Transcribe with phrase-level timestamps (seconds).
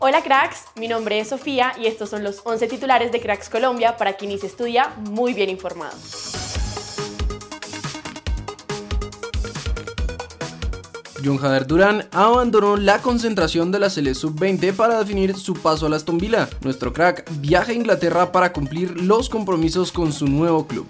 [0.00, 3.96] Hola cracks, mi nombre es Sofía y estos son los 11 titulares de Cracks Colombia
[3.96, 5.96] para quien se estudia muy bien informado.
[11.24, 15.88] John Jader Durán abandonó la concentración de la Sele Sub-20 para definir su paso a
[15.88, 16.50] la Aston Villa.
[16.60, 20.86] Nuestro crack viaja a Inglaterra para cumplir los compromisos con su nuevo club.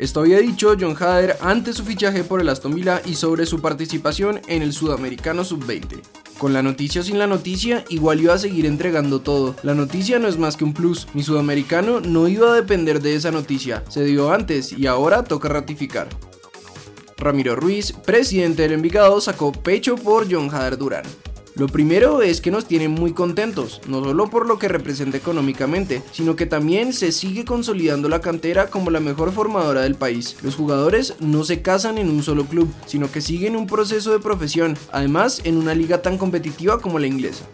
[0.00, 3.60] Esto había dicho John Hader ante su fichaje por el Aston Villa y sobre su
[3.60, 6.00] participación en el Sudamericano Sub-20.
[6.38, 9.56] Con la noticia o sin la noticia, igual iba a seguir entregando todo.
[9.62, 11.06] La noticia no es más que un plus.
[11.12, 13.84] Mi sudamericano no iba a depender de esa noticia.
[13.90, 16.08] Se dio antes y ahora toca ratificar.
[17.18, 21.04] Ramiro Ruiz, presidente del Envigado, sacó pecho por John Hader Durán.
[21.56, 26.02] Lo primero es que nos tienen muy contentos, no solo por lo que representa económicamente,
[26.12, 30.36] sino que también se sigue consolidando la cantera como la mejor formadora del país.
[30.42, 34.20] Los jugadores no se casan en un solo club, sino que siguen un proceso de
[34.20, 37.44] profesión, además en una liga tan competitiva como la inglesa.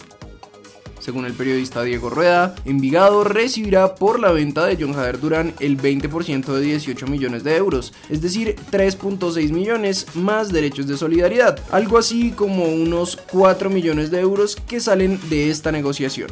[1.06, 5.80] Según el periodista Diego Rueda, Envigado recibirá por la venta de John Jader Durán el
[5.80, 11.96] 20% de 18 millones de euros, es decir, 3.6 millones más derechos de solidaridad, algo
[11.96, 16.30] así como unos 4 millones de euros que salen de esta negociación.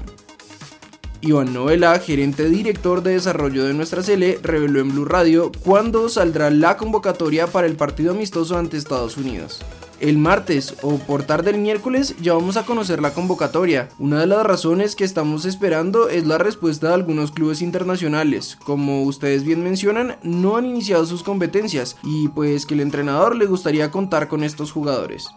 [1.21, 6.51] Iván Novela, gerente director de desarrollo de nuestra Sele, reveló en Blue Radio cuándo saldrá
[6.51, 9.61] la convocatoria para el partido amistoso ante Estados Unidos
[10.05, 13.89] el martes o por tarde el miércoles ya vamos a conocer la convocatoria.
[13.99, 18.59] Una de las razones que estamos esperando es la respuesta de algunos clubes internacionales.
[18.65, 23.47] Como ustedes bien mencionan, no han iniciado sus competencias y pues que el entrenador le
[23.47, 25.29] gustaría contar con estos jugadores.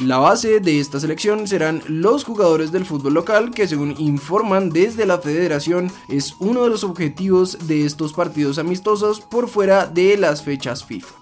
[0.00, 5.04] La base de esta selección serán los jugadores del fútbol local que según informan desde
[5.04, 10.42] la federación es uno de los objetivos de estos partidos amistosos por fuera de las
[10.42, 11.19] fechas FIFA.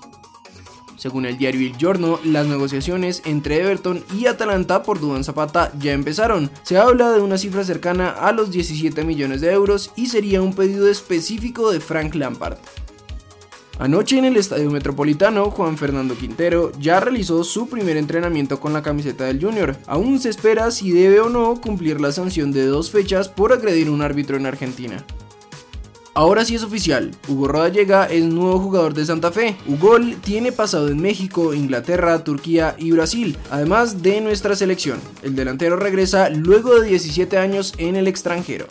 [0.98, 5.92] Según el diario Il Giorno, las negociaciones entre Everton y Atalanta por Duan Zapata ya
[5.92, 6.50] empezaron.
[6.62, 10.54] Se habla de una cifra cercana a los 17 millones de euros y sería un
[10.54, 12.58] pedido específico de Frank Lampard.
[13.78, 18.82] Anoche en el Estadio Metropolitano, Juan Fernando Quintero ya realizó su primer entrenamiento con la
[18.82, 19.76] camiseta del Junior.
[19.86, 23.86] Aún se espera si debe o no cumplir la sanción de dos fechas por agredir
[23.86, 25.04] a un árbitro en Argentina.
[26.14, 29.56] Ahora sí es oficial, Hugo Rodallega es nuevo jugador de Santa Fe.
[29.66, 35.00] Hugo tiene pasado en México, Inglaterra, Turquía y Brasil, además de nuestra selección.
[35.22, 38.66] El delantero regresa luego de 17 años en el extranjero.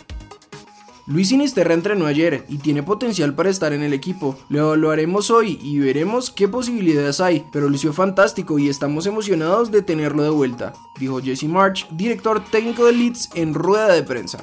[1.09, 4.37] Luis Sinisterra entrenó ayer y tiene potencial para estar en el equipo.
[4.49, 9.81] Lo evaluaremos hoy y veremos qué posibilidades hay, pero lució fantástico y estamos emocionados de
[9.81, 14.39] tenerlo de vuelta, dijo Jesse March, director técnico de Leeds en rueda de prensa.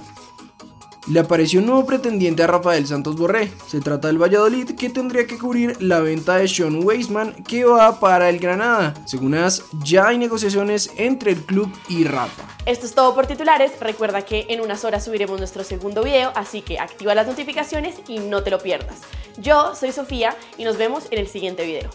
[1.07, 3.53] Le apareció un nuevo pretendiente a Rafael Santos Borré.
[3.69, 8.01] Se trata del Valladolid que tendría que cubrir la venta de Sean Weisman que va
[8.01, 8.95] para el Granada.
[9.05, 12.45] Según AS, ya hay negociaciones entre el club y Rafa.
[12.65, 13.73] Esto es todo por titulares.
[13.81, 18.21] Recuerda que en unas horas subiremos nuestro segundo video, así que activa las notificaciones y
[18.21, 19.01] no te lo pierdas.
[19.37, 21.91] Yo soy Sofía y nos vemos en el siguiente video.